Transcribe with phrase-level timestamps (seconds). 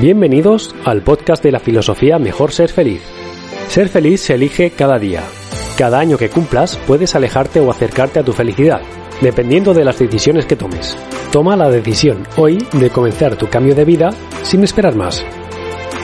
[0.00, 3.02] Bienvenidos al podcast de la filosofía Mejor Ser Feliz.
[3.66, 5.24] Ser feliz se elige cada día.
[5.76, 8.80] Cada año que cumplas puedes alejarte o acercarte a tu felicidad,
[9.20, 10.96] dependiendo de las decisiones que tomes.
[11.32, 14.10] Toma la decisión hoy de comenzar tu cambio de vida
[14.44, 15.24] sin esperar más.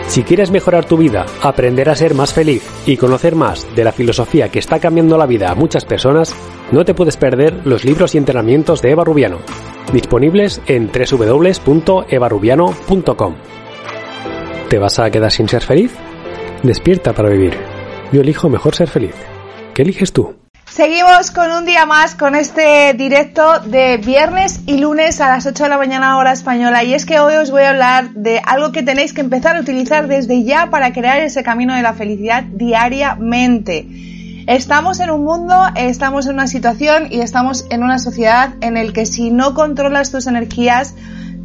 [0.08, 3.92] Si quieres mejorar tu vida, aprender a ser más feliz y conocer más de la
[3.92, 6.34] filosofía que está cambiando la vida a muchas personas,
[6.72, 9.38] no te puedes perder los libros y entrenamientos de Eva Rubiano,
[9.92, 13.34] disponibles en www.evarubiano.com.
[14.74, 15.92] ¿Te vas a quedar sin ser feliz?
[16.64, 17.56] Despierta para vivir.
[18.10, 19.14] Yo elijo mejor ser feliz.
[19.72, 20.34] ¿Qué eliges tú?
[20.64, 25.62] Seguimos con un día más con este directo de viernes y lunes a las 8
[25.62, 28.72] de la mañana hora española y es que hoy os voy a hablar de algo
[28.72, 32.42] que tenéis que empezar a utilizar desde ya para crear ese camino de la felicidad
[32.42, 33.86] diariamente.
[34.48, 38.92] Estamos en un mundo, estamos en una situación y estamos en una sociedad en el
[38.92, 40.96] que si no controlas tus energías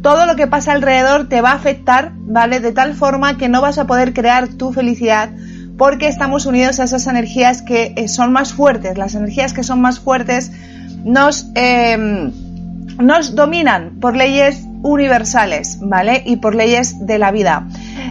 [0.02, 2.60] todo lo que pasa alrededor te va a afectar, ¿vale?
[2.60, 5.30] De tal forma que no vas a poder crear tu felicidad
[5.76, 8.98] porque estamos unidos a esas energías que eh, son más fuertes.
[8.98, 10.52] Las energías que son más fuertes
[11.04, 12.30] nos, eh,
[12.98, 16.22] nos dominan por leyes universales, ¿vale?
[16.26, 17.66] Y por leyes de la vida.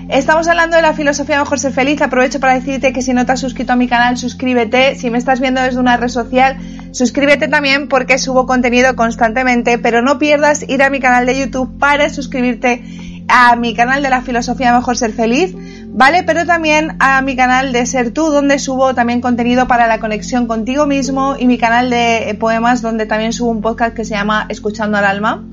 [0.10, 2.02] Estamos hablando de la filosofía Mejor Ser Feliz.
[2.02, 4.96] Aprovecho para decirte que si no te has suscrito a mi canal, suscríbete.
[4.96, 6.58] Si me estás viendo desde una red social,
[6.92, 9.78] suscríbete también porque subo contenido constantemente.
[9.78, 12.84] Pero no pierdas ir a mi canal de YouTube para suscribirte
[13.28, 15.54] a mi canal de la filosofía Mejor Ser Feliz,
[15.88, 16.24] ¿vale?
[16.24, 20.48] Pero también a mi canal de Ser Tú, donde subo también contenido para la conexión
[20.48, 24.48] contigo mismo y mi canal de poemas, donde también subo un podcast que se llama
[24.50, 25.44] Escuchando al Alma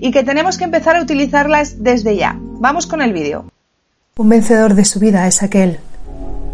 [0.00, 2.36] y que tenemos que empezar a utilizarlas desde ya.
[2.38, 3.44] Vamos con el vídeo.
[4.20, 5.78] Un vencedor de su vida es aquel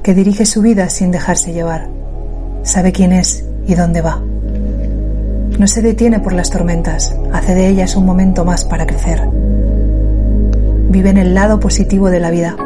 [0.04, 1.88] que dirige su vida sin dejarse llevar.
[2.62, 4.22] Sabe quién es y dónde va.
[5.58, 9.20] No se detiene por las tormentas, hace de ellas un momento más para crecer.
[10.90, 12.56] Vive en el lado positivo de la vida.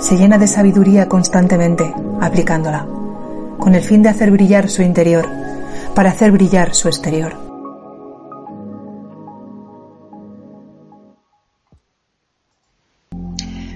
[0.00, 2.86] Se llena de sabiduría constantemente, aplicándola,
[3.58, 5.28] con el fin de hacer brillar su interior,
[5.94, 7.45] para hacer brillar su exterior.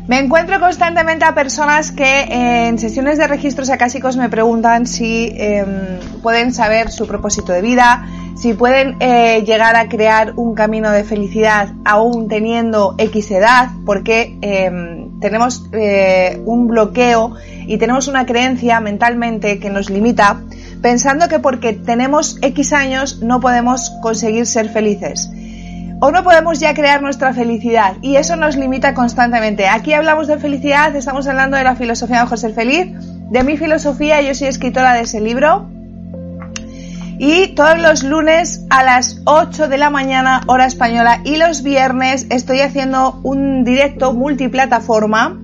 [0.06, 2.22] Me encuentro constantemente a personas que
[2.66, 8.06] en sesiones de registros acásicos me preguntan si em, pueden saber su propósito de vida,
[8.36, 14.36] si pueden eh, llegar a crear un camino de felicidad aún teniendo X edad, porque
[14.40, 17.36] em, tenemos eh, un bloqueo
[17.66, 20.40] y tenemos una creencia mentalmente que nos limita,
[20.82, 25.30] pensando que porque tenemos X años no podemos conseguir ser felices
[26.00, 29.68] o no podemos ya crear nuestra felicidad y eso nos limita constantemente.
[29.68, 32.86] Aquí hablamos de felicidad, estamos hablando de la filosofía de José Feliz,
[33.30, 35.68] de mi filosofía, yo soy escritora de ese libro.
[37.22, 42.26] Y todos los lunes a las 8 de la mañana, hora española, y los viernes
[42.30, 45.38] estoy haciendo un directo multiplataforma.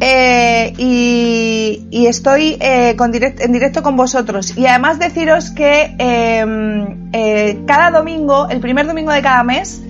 [0.00, 4.56] Eh, y, estoy eh, en directo con vosotros.
[4.56, 9.82] Y además deciros que em, eh, cada domingo, el primer domingo de cada mes,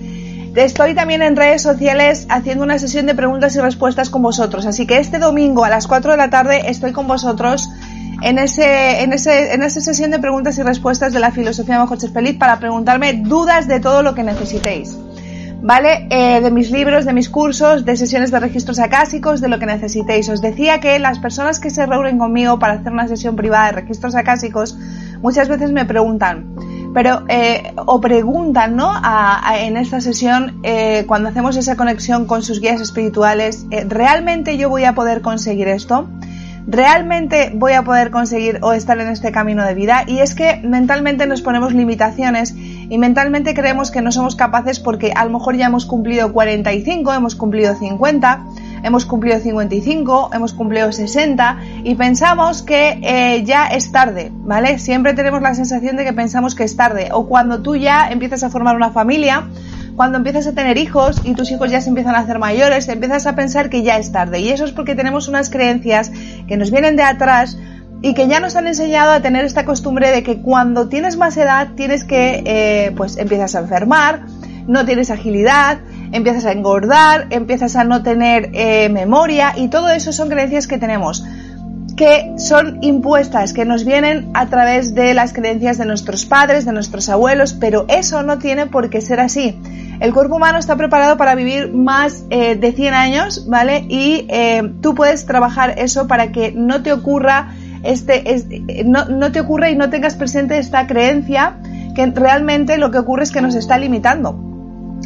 [0.55, 4.65] estoy también en redes sociales haciendo una sesión de preguntas y respuestas con vosotros.
[4.65, 7.69] Así que este domingo a las 4 de la tarde estoy con vosotros
[8.21, 11.99] en, ese, en, ese, en esa sesión de preguntas y respuestas de la filosofía Mejor
[12.11, 14.97] Feliz para preguntarme dudas de todo lo que necesitéis.
[15.61, 16.07] ¿Vale?
[16.09, 19.65] Eh, de mis libros, de mis cursos, de sesiones de registros acásicos, de lo que
[19.65, 20.29] necesitéis.
[20.29, 23.71] Os decía que las personas que se reúnen conmigo para hacer una sesión privada de
[23.73, 24.77] registros acásicos
[25.21, 26.45] muchas veces me preguntan,
[26.93, 28.93] pero eh, o preguntan, ¿no?
[29.55, 34.69] en esta sesión, eh, cuando hacemos esa conexión con sus guías espirituales, eh, ¿realmente yo
[34.69, 36.09] voy a poder conseguir esto?
[36.67, 40.03] ¿Realmente voy a poder conseguir o estar en este camino de vida?
[40.05, 42.53] Y es que mentalmente nos ponemos limitaciones
[42.89, 47.13] y mentalmente creemos que no somos capaces porque a lo mejor ya hemos cumplido 45,
[47.13, 48.45] hemos cumplido 50,
[48.83, 54.79] hemos cumplido 55, hemos cumplido 60 y pensamos que eh, ya es tarde, ¿vale?
[54.79, 58.43] Siempre tenemos la sensación de que pensamos que es tarde o cuando tú ya empiezas
[58.43, 59.47] a formar una familia,
[59.95, 63.27] cuando empiezas a tener hijos y tus hijos ya se empiezan a hacer mayores, empiezas
[63.27, 66.11] a pensar que ya es tarde y eso es porque tenemos unas creencias
[66.47, 67.57] que nos vienen de atrás
[68.01, 71.35] y que ya nos han enseñado a tener esta costumbre de que cuando tienes más
[71.37, 74.21] edad tienes que, eh, pues empiezas a enfermar,
[74.67, 75.79] no tienes agilidad,
[76.11, 80.77] empiezas a engordar, empiezas a no tener eh, memoria y todo eso son creencias que
[80.77, 81.25] tenemos
[81.97, 86.71] que son impuestas, que nos vienen a través de las creencias de nuestros padres, de
[86.71, 89.59] nuestros abuelos, pero eso no tiene por qué ser así.
[89.99, 93.85] El cuerpo humano está preparado para vivir más eh, de 100 años, ¿vale?
[93.89, 94.29] Y
[94.79, 97.49] tú puedes trabajar eso para que no te ocurra
[97.83, 101.57] este, no, no te ocurra y no tengas presente esta creencia
[101.95, 104.33] que realmente lo que ocurre es que nos está limitando.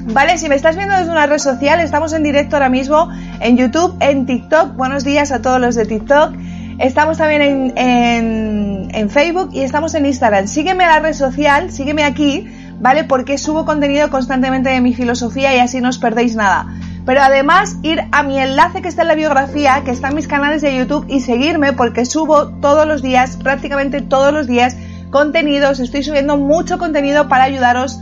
[0.05, 3.09] Vale, si me estás viendo desde una red social, estamos en directo ahora mismo
[3.39, 4.75] en YouTube, en TikTok.
[4.75, 6.33] Buenos días a todos los de TikTok.
[6.79, 10.47] Estamos también en, en, en, Facebook y estamos en Instagram.
[10.47, 12.47] Sígueme a la red social, sígueme aquí,
[12.79, 13.03] ¿vale?
[13.03, 16.67] Porque subo contenido constantemente de mi filosofía y así no os perdéis nada.
[17.05, 20.27] Pero además ir a mi enlace que está en la biografía, que está en mis
[20.27, 24.77] canales de YouTube y seguirme porque subo todos los días, prácticamente todos los días,
[25.09, 25.79] contenidos.
[25.79, 27.99] Estoy subiendo mucho contenido para ayudaros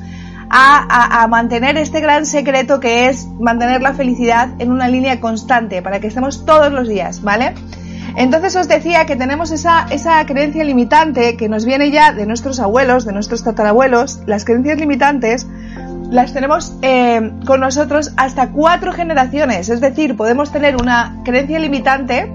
[0.52, 6.00] a, mantener este gran secreto que es mantener la felicidad en una línea constante, para
[6.00, 7.54] que estemos todos los días, ¿vale?
[8.18, 12.60] Entonces os decía que tenemos esa, esa creencia limitante que nos viene ya de nuestros
[12.60, 15.48] abuelos, de nuestros tatarabuelos, las creencias limitantes
[16.12, 19.70] las tenemos eh, con nosotros hasta cuatro generaciones.
[19.70, 22.32] Es decir, podemos tener una creencia limitante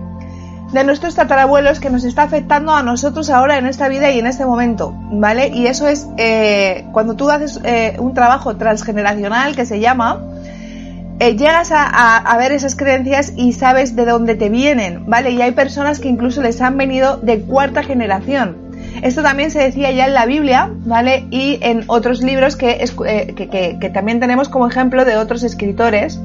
[0.72, 4.26] de nuestros tatarabuelos que nos está afectando a nosotros ahora en esta vida y en
[4.26, 5.48] este momento, ¿vale?
[5.48, 10.22] Y eso es eh, cuando tú haces eh, un trabajo transgeneracional que se llama,
[11.18, 15.30] llegas a, a, ver esas creencias y sabes de dónde te vienen, ¿vale?
[15.30, 18.65] Y hay personas que incluso les han venido de cuarta generación.
[19.02, 21.26] Esto también se decía ya en la Biblia, ¿vale?
[21.30, 23.34] Y en otros libros que, eh,
[23.80, 26.20] que, también tenemos como ejemplo de otros escritores.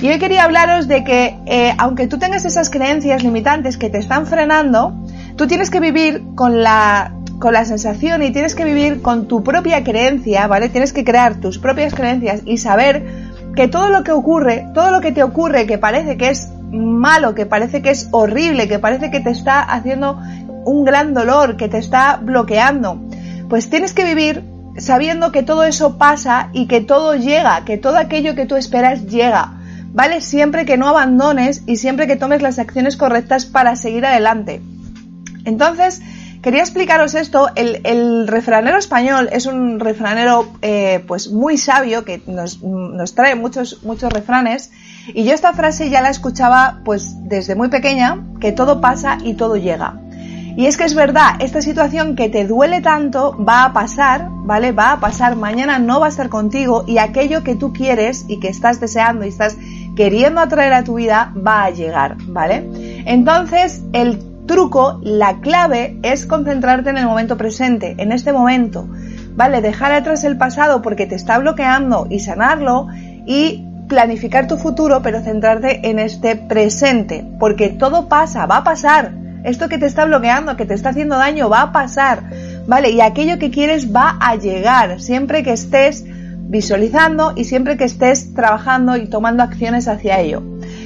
[0.00, 3.98] Y hoy quería hablaros de que eh, aunque tú tengas esas creencias limitantes que te
[3.98, 4.94] están frenando,
[5.36, 9.42] tú tienes que vivir con la, con la sensación y tienes que vivir con tu
[9.42, 10.68] propia creencia, ¿vale?
[10.68, 13.04] Tienes que crear tus propias creencias y saber
[13.54, 17.34] que todo lo que ocurre, todo lo que te ocurre que parece que es malo,
[17.34, 20.20] que parece que es horrible, que parece que te está haciendo
[20.66, 23.00] un gran dolor que te está bloqueando.
[23.48, 24.42] Pues tienes que vivir
[24.76, 29.06] sabiendo que todo eso pasa y que todo llega, que todo aquello que tú esperas
[29.06, 29.52] llega.
[29.92, 30.20] ¿Vale?
[30.20, 34.60] Siempre que no abandones y siempre que tomes las acciones correctas para seguir adelante.
[35.46, 36.02] Entonces,
[36.42, 37.48] quería explicaros esto.
[37.54, 43.84] El, refranero español es un refranero eh, pues muy sabio que nos, nos, trae muchos,
[43.84, 44.70] muchos refranes.
[45.14, 49.32] Y yo esta frase ya la escuchaba pues desde muy pequeña, que todo pasa y
[49.34, 49.98] todo llega.
[50.56, 54.72] Y es que es verdad, esta situación que te duele tanto va a pasar, ¿vale?
[54.72, 58.40] Va a pasar, mañana no va a estar contigo y aquello que tú quieres y
[58.40, 59.58] que estás deseando y estás
[59.96, 62.66] queriendo atraer a tu vida va a llegar, ¿vale?
[63.04, 68.88] Entonces, el truco, la clave es concentrarte en el momento presente, en este momento,
[69.34, 69.60] ¿vale?
[69.60, 72.88] Dejar atrás el pasado porque te está bloqueando y sanarlo
[73.26, 79.25] y planificar tu futuro, pero centrarte en este presente, porque todo pasa, va a pasar
[79.46, 82.24] esto que te está bloqueando, que te está haciendo daño, va a pasar,
[82.66, 82.90] ¿vale?
[82.90, 86.04] Y aquello que quieres va a llegar, siempre que estés
[86.48, 90.42] visualizando y siempre que estés trabajando y tomando acciones hacia ello.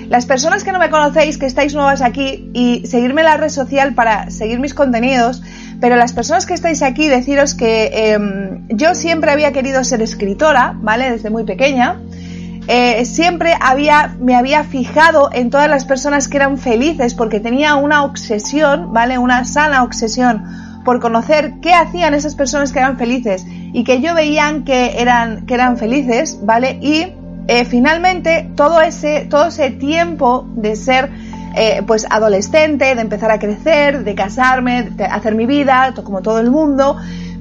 [0.08, 3.48] Las personas que no me conocéis, que estáis nuevas aquí y seguirme en la red
[3.48, 5.42] social para seguir mis contenidos,
[5.80, 10.74] pero las personas que estáis aquí, deciros que em, yo siempre había querido ser escritora,
[10.82, 11.10] ¿vale?
[11.10, 12.00] Desde muy pequeña.
[12.72, 17.74] Eh, siempre había, me había fijado en todas las personas que eran felices porque tenía
[17.74, 19.18] una obsesión, ¿vale?
[19.18, 20.44] Una sana obsesión
[20.84, 25.46] por conocer qué hacían esas personas que eran felices y que yo veían que eran,
[25.46, 26.78] que eran felices, ¿vale?
[26.80, 27.12] Y
[27.48, 31.10] eh, finalmente todo ese, todo ese tiempo de ser
[31.56, 36.38] eh, pues adolescente, de empezar a crecer, de casarme, de hacer mi vida, como todo
[36.38, 36.98] el mundo,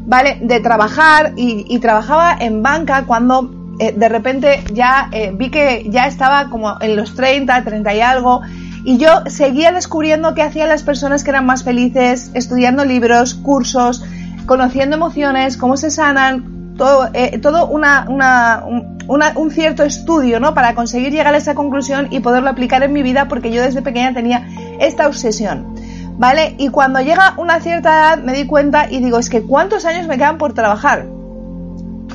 [0.08, 0.40] ¿vale?
[0.42, 5.88] De trabajar y, y trabajaba en banca cuando eh, de repente ya eh, vi que
[5.90, 8.42] ya estaba como en los 30, 30 y algo,
[8.84, 14.04] y yo seguía descubriendo qué hacían las personas que eran más felices, estudiando libros, cursos,
[14.46, 20.54] conociendo emociones, cómo se sanan, todo, eh, todo una, una, un cierto estudio, ¿no?
[20.54, 23.82] Para conseguir llegar a esa conclusión y poderlo aplicar en mi vida, porque yo desde
[23.82, 24.48] pequeña tenía
[24.80, 25.76] esta obsesión.
[26.18, 26.56] ¿Vale?
[26.58, 30.06] Y cuando llega una cierta edad me di cuenta y digo, es que ¿cuántos años
[30.06, 31.06] me quedan por trabajar?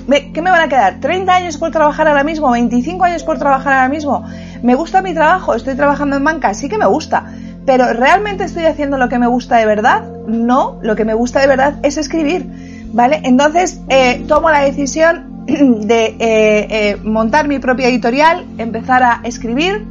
[0.06, 1.00] ¿Qué me van a quedar?
[1.00, 2.50] ¿30 años por trabajar ahora mismo?
[2.50, 4.25] ¿25 años por trabajar ahora mismo?
[4.62, 5.54] ¿Me gusta mi trabajo?
[5.54, 6.52] ¿Estoy trabajando en banca?
[6.52, 7.32] Sí que me gusta.
[7.64, 10.04] Pero ¿realmente estoy haciendo lo que me gusta de verdad?
[10.26, 12.46] No, lo que me gusta de verdad es escribir.
[12.92, 13.20] ¿Vale?
[13.25, 19.84] Entonces eh, tomo la decisión de eh, eh, montar mi propia editorial, empezar a escribir,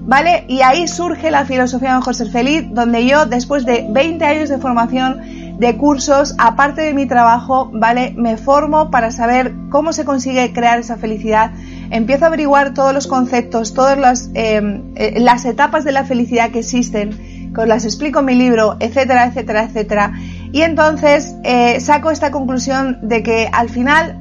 [0.00, 0.44] ¿vale?
[0.48, 4.58] Y ahí surge la filosofía Mejor Ser Feliz, donde yo, después de 20 años de
[4.58, 5.20] formación,
[5.60, 8.14] de cursos, aparte de mi trabajo, ¿vale?
[8.16, 11.50] Me formo para saber cómo se consigue crear esa felicidad.
[11.90, 16.50] Empiezo a averiguar todos los conceptos, todas las, em, eh, las etapas de la felicidad
[16.50, 20.12] que existen, que os las explico en mi libro, etcétera, etcétera, etcétera.
[20.50, 24.18] Y entonces eh, saco esta conclusión de que al final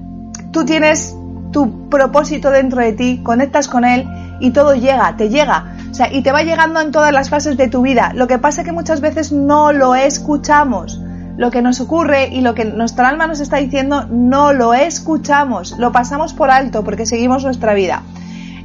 [0.52, 1.16] tú tienes
[1.54, 4.06] tu propósito dentro de ti, conectas con él
[4.42, 5.74] y todo llega, te llega.
[5.90, 8.12] O sea, y te va llegando en todas las fases de tu vida.
[8.14, 11.00] Lo que pasa es que muchas veces no lo escuchamos
[11.40, 15.72] lo que nos ocurre y lo que nuestra alma nos está diciendo no lo escuchamos,
[15.78, 18.04] lo pasamos por alto porque seguimos nuestra vida.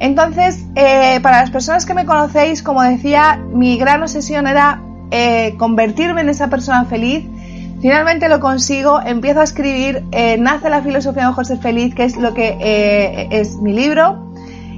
[0.01, 5.55] Entonces, eh, para las personas que me conocéis, como decía, mi gran obsesión era eh,
[5.57, 7.25] convertirme en esa persona feliz.
[7.81, 12.17] Finalmente lo consigo, empiezo a escribir, eh, nace la filosofía de José Feliz, que es
[12.17, 14.24] lo que es mi libro.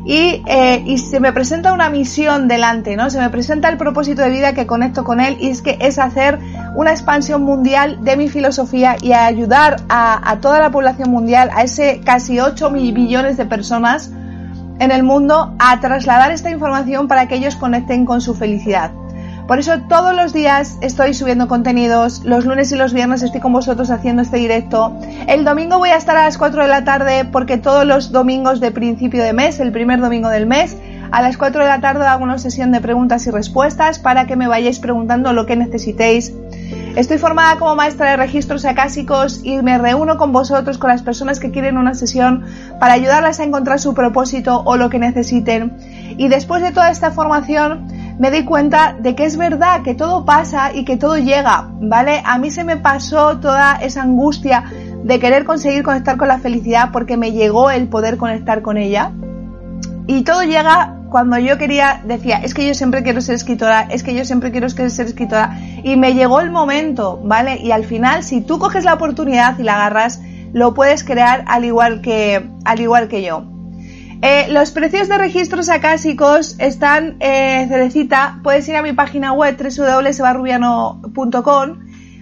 [0.08, 3.10] Eh, y, se me presenta una misión delante, ¿no?
[3.10, 5.98] Se me presenta el propósito de vida que conecto con él y es que es
[5.98, 6.38] hacer
[6.76, 11.64] una expansión mundial de mi filosofía y ayudar a, a toda la población mundial, a
[11.64, 14.12] ese casi 8 mil billones de personas
[14.78, 18.92] en el mundo, a trasladar esta información para que ellos conecten con su felicidad.
[19.46, 23.52] Por eso todos los días estoy subiendo contenidos, los lunes y los viernes estoy con
[23.52, 24.98] vosotros haciendo este directo.
[25.28, 28.58] El domingo voy a estar a las 4 de la tarde porque todos los domingos
[28.58, 30.76] de principio de mes, el primer domingo del mes,
[31.12, 34.34] a las 4 de la tarde hago una sesión de preguntas y respuestas para que
[34.34, 36.32] me vayáis preguntando lo que necesitéis.
[36.96, 41.38] Estoy formada como maestra de registros acásicos y me reúno con vosotros, con las personas
[41.38, 42.44] que quieren una sesión,
[42.80, 45.76] para ayudarlas a encontrar su propósito o lo que necesiten.
[46.16, 47.86] Y después de toda esta formación,
[48.18, 52.22] me di cuenta de que es verdad que todo pasa y que todo llega, ¿vale?
[52.24, 54.64] A mí se me pasó toda esa angustia
[55.04, 59.12] de querer conseguir conectar con la felicidad porque me llegó el poder conectar con ella.
[60.06, 64.02] Y todo llega cuando yo quería, decía, es que yo siempre quiero ser escritora, es
[64.02, 65.58] que yo siempre quiero ser escritora.
[65.82, 67.58] Y me llegó el momento, ¿vale?
[67.58, 70.20] Y al final, si tú coges la oportunidad y la agarras,
[70.52, 73.55] lo puedes crear al igual que, al igual que yo.
[74.22, 79.58] Eh, los precios de registros acásicos están, eh, Cerecita, puedes ir a mi página web
[79.58, 81.78] www.sebarrubiano.com,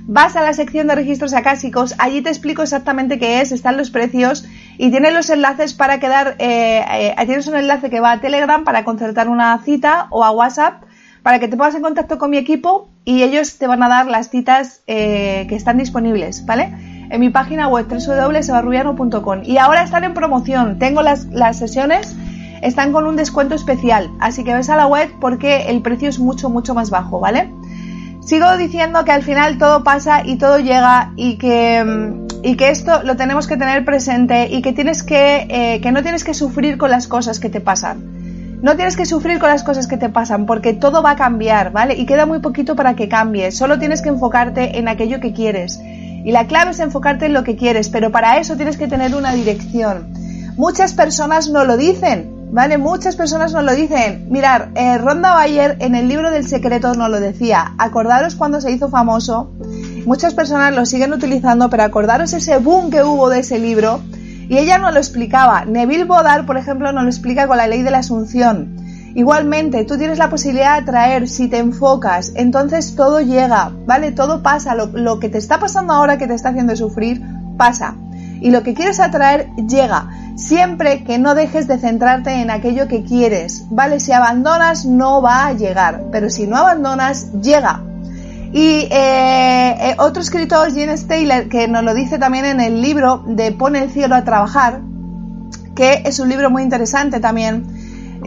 [0.06, 3.90] vas a la sección de registros acásicos, allí te explico exactamente qué es, están los
[3.90, 4.44] precios
[4.76, 8.64] y tienes los enlaces para quedar, eh, eh, tienes un enlace que va a Telegram
[8.64, 10.82] para concertar una cita o a WhatsApp
[11.22, 14.06] para que te pongas en contacto con mi equipo y ellos te van a dar
[14.06, 16.93] las citas que están disponibles, ¿vale?
[17.10, 20.78] En mi página web www.sebarrubiano.com y ahora están en promoción.
[20.78, 22.16] Tengo las, las sesiones,
[22.62, 26.18] están con un descuento especial, así que ves a la web porque el precio es
[26.18, 27.50] mucho, mucho más bajo, ¿vale?
[28.24, 32.70] Sigo diciendo que al final todo pasa y todo llega y que, mm, y que
[32.70, 36.32] esto lo tenemos que tener presente y que tienes que, eh, que no tienes que
[36.32, 38.24] sufrir con las cosas que te pasan.
[38.62, 41.70] No tienes que sufrir con las cosas que te pasan porque todo va a cambiar,
[41.70, 41.96] ¿vale?
[41.96, 43.52] Y queda muy poquito para que cambie.
[43.52, 45.78] Solo tienes que enfocarte en aquello que quieres.
[46.24, 49.14] Y la clave es enfocarte en lo que quieres, pero para eso tienes que tener
[49.14, 50.08] una dirección.
[50.56, 52.78] Muchas personas no lo dicen, ¿vale?
[52.78, 54.26] Muchas personas no lo dicen.
[54.30, 57.74] Mirar, eh, Ronda Bayer en el libro del secreto no lo decía.
[57.76, 59.50] Acordaros cuando se hizo famoso.
[60.06, 64.00] Muchas personas lo siguen utilizando, pero acordaros ese boom que hubo de ese libro.
[64.48, 65.64] Y ella no lo explicaba.
[65.64, 68.83] Neville Bodar, por ejemplo, no lo explica con la ley de la asunción.
[69.14, 74.10] Igualmente, tú tienes la posibilidad de atraer si te enfocas, entonces todo llega, ¿vale?
[74.10, 77.22] Todo pasa, lo, que te está pasando ahora que te está haciendo sufrir,
[77.56, 77.94] pasa.
[78.40, 83.04] Y lo que quieres atraer llega, siempre que no dejes de centrarte en aquello que
[83.04, 84.00] quieres, ¿vale?
[84.00, 87.82] Si abandonas no va a llegar, pero si no abandonas, llega.
[88.52, 93.22] Y eh, eh, otro escritor, James Taylor, que nos lo dice también en el libro
[93.26, 94.80] de Pone el cielo a trabajar,
[95.76, 97.73] que es un libro muy interesante también,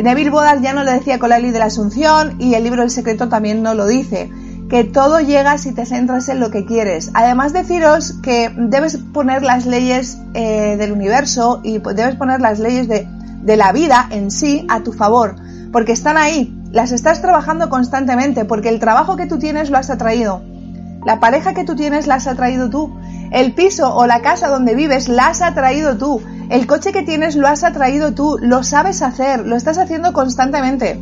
[0.04, 2.82] Neville Bodas ya no lo decía con la ley de la Asunción y el libro
[2.82, 4.32] del secreto también no lo dice.
[4.70, 7.10] Que todo llega si te centras en lo que quieres.
[7.14, 12.88] Además deciros que debes poner las leyes eh, del universo y debes poner las leyes
[12.88, 13.08] de,
[13.42, 15.36] de la vida en sí a tu favor.
[15.72, 19.90] Porque están ahí, las estás trabajando constantemente, porque el trabajo que tú tienes lo has
[19.90, 20.42] atraído.
[21.06, 22.94] La pareja que tú tienes la has atraído tú.
[23.32, 26.22] El piso o la casa donde vives la has atraído tú.
[26.50, 31.00] El coche que tienes lo has atraído tú, lo sabes hacer, lo estás haciendo constantemente.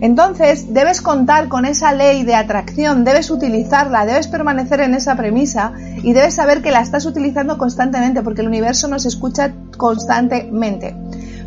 [0.00, 5.72] Entonces, debes contar con esa ley de atracción, debes utilizarla, debes permanecer en esa premisa
[6.02, 10.94] y debes saber que la estás utilizando constantemente porque el universo nos escucha constantemente.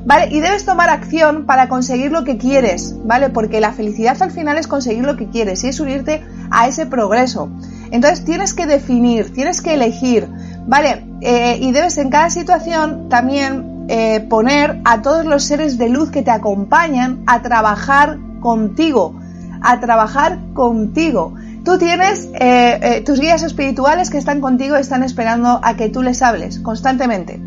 [0.06, 0.28] ¿vale?
[0.32, 3.30] Y debes tomar acción para conseguir lo que quieres, ¿vale?
[3.30, 6.86] Porque la felicidad al final es conseguir lo que quieres y es unirte a ese
[6.86, 7.50] progreso.
[7.92, 10.28] Entonces tienes que definir, tienes que elegir,
[10.68, 11.06] ¿vale?
[11.22, 16.12] Eh, y debes en cada situación también eh, poner a todos los seres de luz
[16.12, 19.20] que te acompañan a trabajar contigo,
[19.62, 21.34] a trabajar contigo.
[21.66, 26.04] Tú tienes eh, tus guías espirituales que están contigo y están esperando a que tú
[26.04, 27.42] les hables constantemente.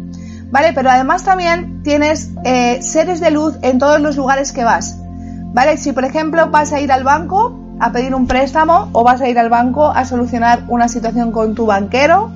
[0.50, 0.72] ¿vale?
[0.74, 2.30] Pero además también tienes
[2.80, 4.98] seres de luz en todos los lugares que vas,
[5.54, 5.78] ¿vale?
[5.78, 9.28] Si por ejemplo vas a ir al banco a pedir un préstamo o vas a
[9.28, 12.30] ir al banco a solucionar una situación con tu banquero,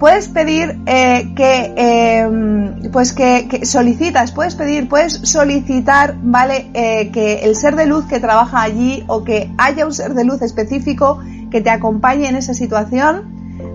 [0.00, 6.70] puedes pedir eh, que, em, pues que, solicitas, puedes pedir, puedes solicitar, ¿vale?
[6.74, 10.24] Eh, que el ser de luz que trabaja allí o que haya un ser de
[10.24, 11.20] luz específico
[11.52, 13.32] que te acompañe en esa situación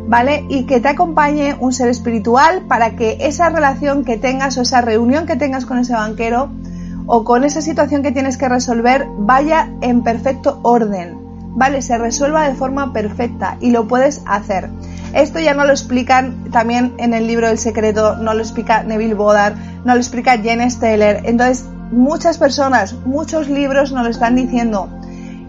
[0.09, 0.43] ¿vale?
[0.49, 4.81] Y que te acompañe un ser espiritual para que esa relación que tengas o esa
[4.81, 6.49] reunión que tengas con ese banquero
[7.11, 11.17] o con esa situación que tienes que resolver vaya en perfecto orden,
[11.55, 11.81] ¿vale?
[11.81, 14.69] Se resuelva de forma perfecta y lo puedes hacer.
[15.13, 19.15] Esto ya no lo explican también en el libro El secreto, no lo explica Neville
[19.15, 21.23] Bodar, no lo explica Jen Steller.
[21.25, 24.87] Entonces, muchas personas, muchos libros nos lo están diciendo.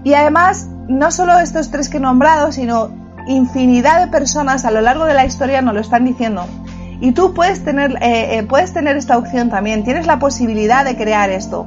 [0.02, 2.88] Y además, no solo estos tres que he nombrado, sino
[3.29, 6.47] infinidad de personas a lo largo de la historia nos lo están diciendo.
[7.00, 10.97] Y tú puedes tener, eh, eh, puedes tener esta opción también, tienes la posibilidad de
[10.97, 11.66] crear esto.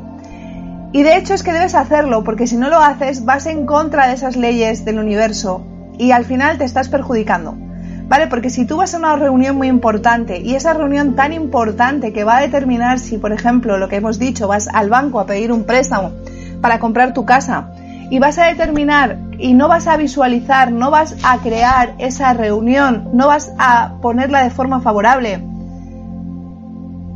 [0.92, 4.08] Y de hecho es que debes hacerlo, porque si no lo haces vas en contra
[4.08, 5.66] de esas leyes del universo
[5.98, 7.58] y al final te estás perjudicando.
[8.06, 8.28] ¿Vale?
[8.28, 12.25] Porque si tú vas a una reunión muy importante y esa reunión tan importante que
[12.25, 15.52] va a determinar si, por ejemplo, lo que hemos dicho, vas al banco a pedir
[15.52, 16.12] un préstamo
[16.62, 17.72] para comprar tu casa
[18.10, 23.10] y vas a determinar y no vas a visualizar, no vas a crear esa reunión,
[23.13, 25.44] no vas a ponerla de forma favorable.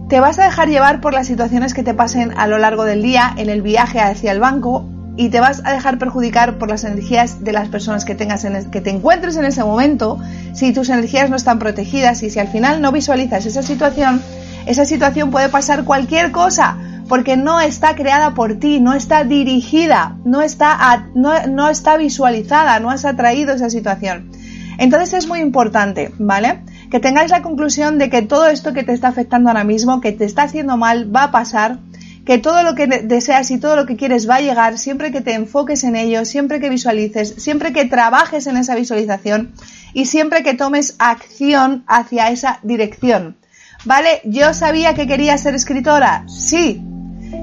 [0.09, 3.01] Te vas a dejar llevar por las situaciones que te pasen a lo largo del
[3.01, 4.85] día en el viaje hacia el banco
[5.17, 8.69] y te vas a dejar perjudicar por las energías de las personas que tengas en
[8.71, 10.19] que te encuentres en ese momento,
[10.53, 14.21] si tus energías no están protegidas y si al final no visualizas esa situación,
[14.67, 20.17] esa situación puede pasar cualquier cosa, porque no está creada por ti, no está dirigida,
[20.25, 24.31] no está, no, está visualizada, no has atraído esa situación.
[24.77, 26.61] Entonces es muy importante, ¿vale?
[26.91, 30.11] Que tengáis la conclusión de que todo esto que te está afectando ahora mismo, que
[30.11, 31.79] te está haciendo mal, va a pasar,
[32.25, 35.21] que todo lo que deseas y todo lo que quieres va a llegar siempre que
[35.21, 39.53] te enfoques en ello, siempre que visualices, siempre que trabajes en esa visualización
[39.93, 43.37] y siempre que tomes acción hacia esa dirección.
[43.85, 44.21] ¿Vale?
[44.25, 46.83] Yo sabía que quería ser escritora, sí,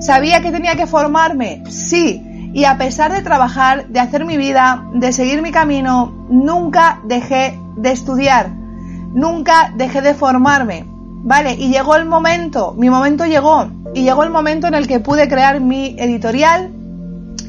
[0.01, 1.63] ¿Sabía que tenía que formarme?
[1.69, 2.51] Sí.
[2.53, 7.59] Y a pesar de trabajar, de hacer mi vida, de seguir mi camino, nunca dejé
[7.77, 8.49] de estudiar.
[8.49, 10.85] Nunca dejé de formarme.
[11.27, 11.55] ¿Vale?
[11.55, 13.69] Y llegó el momento, mi momento llegó.
[13.95, 16.71] Y llegó el momento en el que pude crear mi editorial,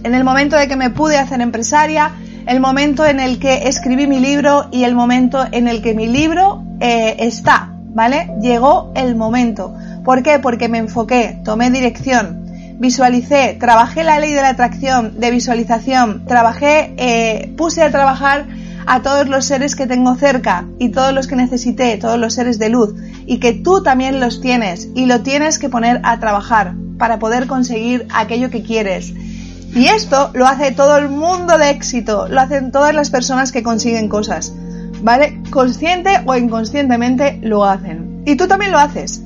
[0.04, 2.12] en el momento de que me pude hacer empresaria,
[2.46, 6.08] el momento en el que escribí mi libro y el momento en el que mi
[6.08, 8.30] libro eh, está, ¿vale?
[8.42, 9.74] Llegó el momento.
[10.04, 10.38] ¿Por qué?
[10.38, 12.46] Porque me enfoqué, tomé dirección,
[12.78, 18.46] visualicé, trabajé la ley de la atracción, de visualización, trabajé, eh, puse a trabajar
[18.86, 22.60] a todos los seres que tengo cerca y todos los que necesité, todos los seres
[22.60, 22.94] de luz,
[23.26, 27.48] y que tú también los tienes y lo tienes que poner a trabajar para poder
[27.48, 29.14] conseguir aquello que quieres.
[29.74, 33.64] Y esto lo hace todo el mundo de éxito, lo hacen todas las personas que
[33.64, 34.54] consiguen cosas,
[35.06, 35.40] ¿vale?
[35.52, 38.24] Consciente o inconscientemente lo hacen.
[38.26, 39.22] Y tú también lo haces.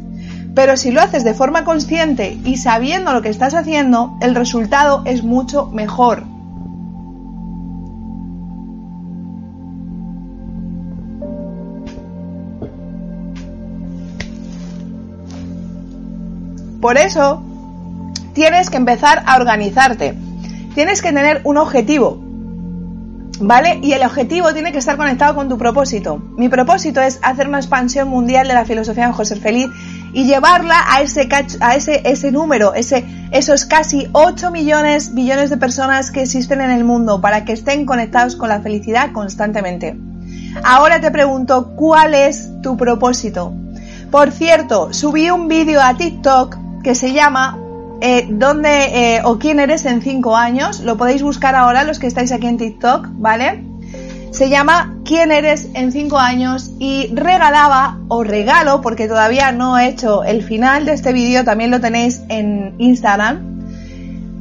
[0.54, 5.04] Pero si lo haces de forma consciente y sabiendo lo que estás haciendo, el resultado
[5.06, 6.24] es mucho mejor.
[16.82, 17.42] Por eso,
[18.34, 20.14] tienes que empezar a organizarte.
[20.76, 22.29] Tienes que tener un objetivo.
[23.42, 23.80] ¿Vale?
[23.82, 26.18] Y el objetivo tiene que estar conectado con tu propósito.
[26.36, 29.68] Mi propósito es hacer una expansión mundial de la filosofía en José Feliz
[30.12, 31.30] y llevarla a ese,
[31.62, 36.72] a ese, ese número, ese, esos casi 8 millones, billones de personas que existen en
[36.72, 39.98] el mundo para que estén conectados con la felicidad constantemente.
[40.64, 43.54] Ahora te pregunto, ¿cuál es tu propósito?
[44.12, 47.58] Por cierto, subí un vídeo a TikTok que se llama
[48.02, 50.80] eh, ¿Dónde eh, o quién eres en 5 años?
[50.82, 53.64] Lo podéis buscar ahora los que estáis aquí en TikTok, ¿vale?
[54.32, 56.72] Se llama ¿Quién eres en 5 años?
[56.80, 61.72] y regalaba o regalo, porque todavía no he hecho el final de este vídeo, también
[61.72, 63.60] lo tenéis en Instagram,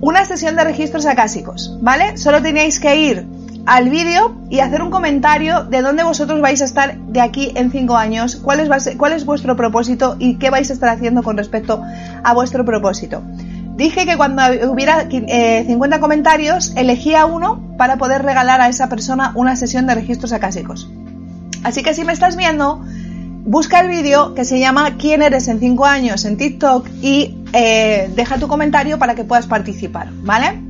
[0.00, 2.16] una sesión de registros acásicos, ¿vale?
[2.16, 3.37] Solo teníais que ir
[3.68, 7.70] al vídeo y hacer un comentario de dónde vosotros vais a estar de aquí en
[7.70, 11.82] 5 años, cuál es, vuestro propósito y qué vais a estar haciendo con respecto
[12.24, 13.22] a vuestro propósito.
[13.76, 19.32] Dije que cuando hubiera 50 eh, comentarios, elegía uno para poder regalar a esa persona
[19.34, 20.90] una sesión de registros acásicos.
[21.62, 22.82] Así que si me estás viendo,
[23.44, 26.24] busca el vídeo que se llama ¿Quién eres en 5 años?
[26.24, 30.67] en TikTok y eh, deja tu comentario para que puedas participar, ¿vale?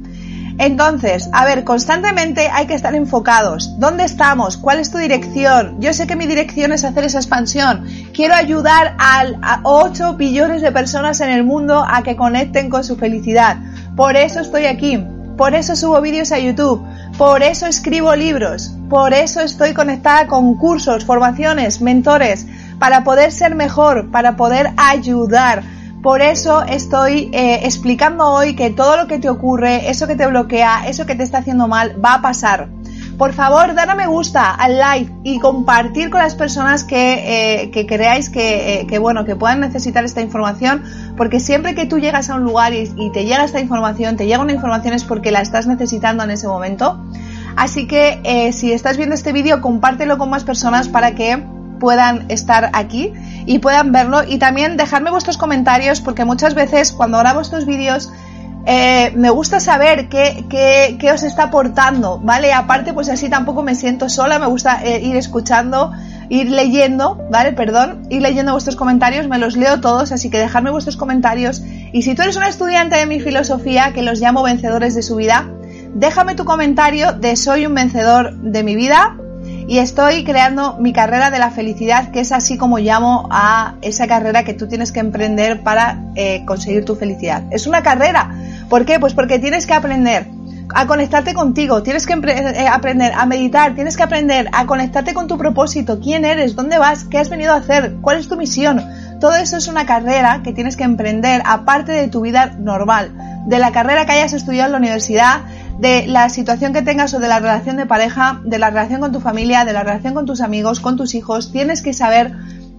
[0.59, 3.79] Entonces, a ver, constantemente hay que estar enfocados.
[3.79, 4.57] ¿Dónde estamos?
[4.57, 5.81] ¿Cuál es tu dirección?
[5.81, 7.85] Yo sé que mi dirección es hacer esa expansión.
[8.12, 12.97] Quiero ayudar a 8 billones de personas en el mundo a que conecten con su
[12.97, 13.57] felicidad.
[13.94, 14.99] Por eso estoy aquí.
[15.37, 16.85] Por eso subo vídeos a YouTube.
[17.16, 18.73] Por eso escribo libros.
[18.90, 22.47] Por eso estoy conectada con cursos, formaciones, mentores.
[22.81, 25.62] Para poder ser mejor, para poder ayudar
[26.03, 30.27] por eso estoy eh, explicando hoy que todo lo que te ocurre, eso que te
[30.27, 32.69] bloquea, eso que te está haciendo mal, va a pasar.
[33.17, 37.87] Por favor, dar a me gusta al like y compartir con las personas que, eh,
[37.87, 40.85] creáis eh, que, bueno, que puedan necesitar esta información,
[41.17, 44.27] porque siempre que tú llegas a un lugar y, y te llega esta información, te
[44.27, 47.05] llega una información es porque la estás necesitando en ese momento.
[47.57, 51.45] Así que si estás viendo este vídeo, compártelo con más personas para que
[51.79, 53.12] puedan estar aquí
[53.47, 58.11] y puedan verlo y también dejarme vuestros comentarios porque muchas veces cuando grabo estos vídeos
[58.71, 62.53] eh, me gusta saber qué, qué, os está aportando, ¿vale?
[62.53, 65.93] Aparte, pues así tampoco me siento sola, me gusta eh, ir escuchando,
[66.29, 67.53] ir leyendo, ¿vale?
[67.53, 71.62] Perdón, ir leyendo vuestros comentarios, me los leo todos, así que dejadme vuestros comentarios.
[71.93, 75.17] Y si tú eres un estudiante de mi filosofía, que los llamo vencedores de su
[75.17, 75.49] vida,
[75.95, 79.17] déjame tu comentario de soy un vencedor de mi vida
[79.69, 84.07] y estoy creando mi carrera de la felicidad, que es así como llamo a esa
[84.07, 87.43] carrera que tú tienes que emprender para eh, conseguir tu felicidad.
[87.51, 88.31] Es una carrera.
[88.71, 88.99] ¿Por qué?
[88.99, 90.27] Pues porque tienes que aprender
[90.75, 95.27] a conectarte contigo, tienes que eh, aprender a meditar, tienes que aprender a conectarte con
[95.27, 98.83] tu propósito, quién eres, dónde vas, qué has venido a hacer, cuál es tu misión.
[99.21, 103.13] Todo eso es una carrera que tienes que emprender aparte de tu vida normal,
[103.47, 105.41] de la carrera que hayas estudiado en la universidad,
[105.79, 109.12] de la situación que tengas o de la relación de pareja, de la relación con
[109.12, 112.35] tu familia, de la relación con tus amigos, con tus hijos, tienes que saber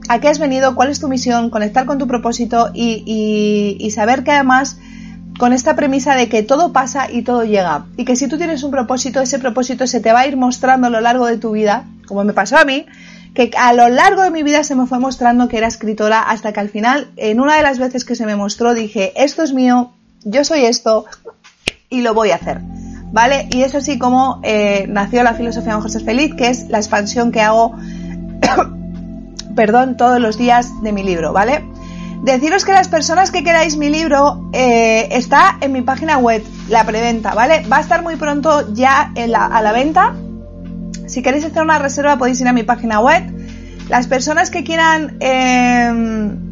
[0.10, 4.32] a qué has venido, cuál es tu misión, conectar con tu propósito y, saber que
[4.32, 4.78] además
[5.38, 7.86] con esta premisa de que todo pasa y todo llega.
[7.96, 10.88] Y que si tú tienes un propósito, ese propósito se te va a ir mostrando
[10.88, 12.86] a lo largo de tu vida, como me pasó a mí,
[13.34, 16.52] que a lo largo de mi vida se me fue mostrando que era escritora hasta
[16.52, 19.54] que al final, en una de las veces que se me mostró, dije, esto es
[19.54, 19.94] mío,
[20.26, 21.06] yo soy esto
[21.90, 22.60] y lo voy a hacer.
[23.12, 23.48] ¿Vale?
[23.52, 27.32] Y es así como eh, nació la filosofía de José Feliz, que es la expansión
[27.32, 27.74] que hago,
[29.56, 31.64] perdón, todos los días de mi libro, ¿vale?
[32.24, 36.84] Deciros que las personas que queráis mi libro eh, está en mi página web, la
[36.84, 37.66] preventa, ¿vale?
[37.72, 40.14] Va a estar muy pronto ya a la venta.
[41.08, 43.24] Si queréis hacer una reserva podéis ir a mi página web.
[43.90, 45.18] Las personas que quieran...
[45.20, 46.50] Em,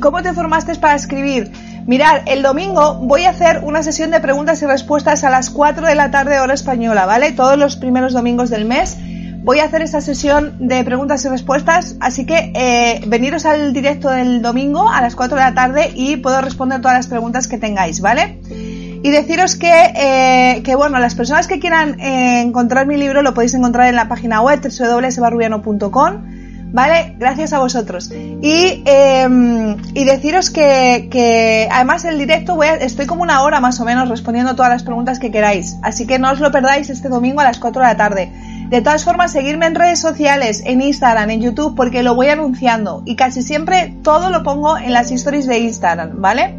[0.00, 1.52] ¿Cómo te formaste para escribir?
[1.88, 5.86] Mirad, el domingo voy a hacer una sesión de preguntas y respuestas a las 4
[5.86, 7.32] de la tarde hora española, ¿vale?
[7.32, 8.98] Todos los primeros domingos del mes
[9.42, 14.10] voy a hacer esa sesión de preguntas y respuestas, así que eh, veniros al directo
[14.10, 17.56] del domingo a las 4 de la tarde y puedo responder todas las preguntas que
[17.56, 18.38] tengáis, ¿vale?
[19.02, 23.32] Y deciros que, eh, que bueno, las personas que quieran eh, encontrar mi libro lo
[23.32, 26.37] podéis encontrar en la página web www.sebarrubiano.com
[26.72, 27.14] ¿vale?
[27.18, 28.10] Gracias a vosotros.
[28.12, 33.80] Y, em, y deciros que, que, además el directo voy estoy como una hora más
[33.80, 37.08] o menos respondiendo todas las preguntas que queráis, así que no os lo perdáis este
[37.08, 38.32] domingo a las 4 de la tarde.
[38.68, 43.02] De todas formas, seguirme en redes sociales, en Instagram, en YouTube, porque lo voy anunciando
[43.06, 46.54] y casi siempre todo lo pongo en las stories de Instagram, ¿vale?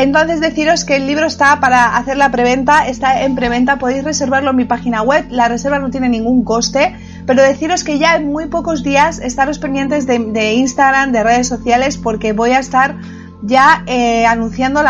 [0.00, 4.48] Entonces deciros que el libro está para hacer la preventa, está en preventa, podéis reservarlo
[4.48, 8.28] en mi página web, la reserva no tiene ningún coste, pero deciros que ya en
[8.28, 12.96] muy pocos días estaros pendientes de, Instagram, de redes sociales, porque voy a estar
[13.42, 14.82] ya eh, anunciando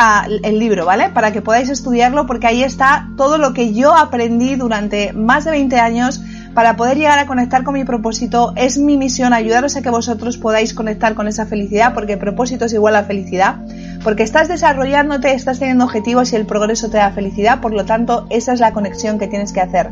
[0.44, 1.09] el libro, ¿vale?
[1.09, 5.51] Para que podáis estudiarlo, porque ahí está todo lo que yo aprendí durante más de
[5.51, 6.20] 20 años
[6.55, 8.53] para poder llegar a conectar con mi propósito.
[8.57, 12.73] Es mi misión ayudaros a que vosotros podáis conectar con esa felicidad, porque propósito es
[12.73, 13.57] igual a felicidad
[14.03, 18.27] porque estás desarrollándote, estás teniendo objetivos y el progreso te da felicidad, por lo tanto,
[18.31, 19.91] esa es la conexión que tienes que hacer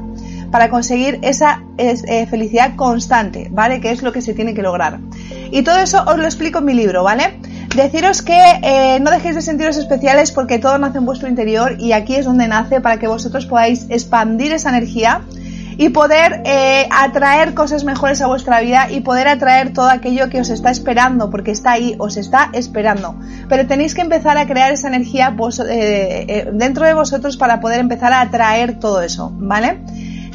[0.51, 3.81] para conseguir esa eh, felicidad constante, ¿vale?
[3.81, 4.99] Que es lo que se tiene que lograr.
[5.51, 7.39] Y todo eso os lo explico en mi libro, ¿vale?
[7.77, 11.93] Deciros que eh, no dejéis de sentiros especiales porque todo nace en vuestro interior y
[11.93, 15.21] aquí es donde nace para que vosotros podáis expandir esa energía
[15.79, 20.41] y poder eh, atraer cosas mejores a vuestra vida y poder atraer todo aquello que
[20.41, 23.15] os está esperando, porque está ahí, os está esperando.
[23.49, 27.79] Pero tenéis que empezar a crear esa energía eh, eh, dentro de vosotros para poder
[27.79, 29.79] empezar a atraer todo eso, ¿vale?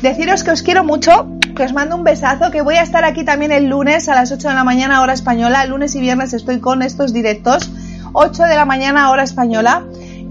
[0.01, 1.27] Deciros que os quiero mucho,
[1.57, 4.31] que os mando un besazo, que voy a estar aquí también el lunes a las
[4.31, 7.69] 8 de la mañana hora española, lunes y viernes estoy con estos directos,
[8.13, 9.83] 8 de la mañana hora española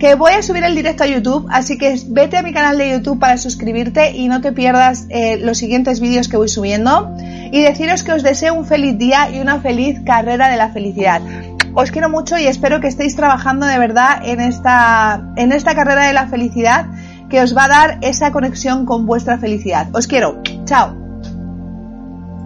[0.03, 2.91] que voy a subir el directo a YouTube, así que vete a mi canal de
[2.91, 7.15] YouTube para suscribirte y no te pierdas eh, los siguientes vídeos que voy subiendo.
[7.53, 11.23] Y deciros que os deseo un feliz día y una feliz carrera de la felicidad.
[11.75, 16.09] Os quiero mucho y espero que estéis trabajando de verdad en esta, en esta carrera
[16.09, 16.87] de la felicidad
[17.31, 19.87] que os va a dar esa conexión con vuestra felicidad.
[19.95, 20.43] Os quiero.
[20.65, 21.02] Chao.